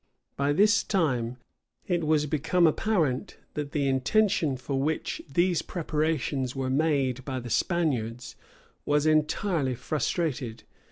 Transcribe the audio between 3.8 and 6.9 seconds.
intention for which these preparations were